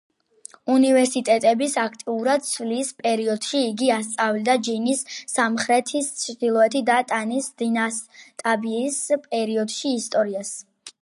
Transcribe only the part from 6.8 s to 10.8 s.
და ტანის დინასტიების პერიოდის ისტორიას.